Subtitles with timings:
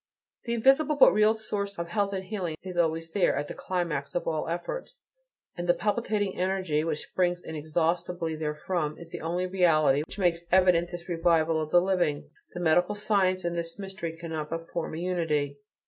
[0.45, 4.15] The invisible but real source of health and healing is always there, at the climax
[4.15, 4.95] of all efforts;
[5.55, 10.89] and the palpitating energy which springs inexhaustibly therefrom is the only reality which makes evident
[10.89, 12.31] this revival of the living.
[12.51, 15.59] This medical science and this mystery cannot but form a unity.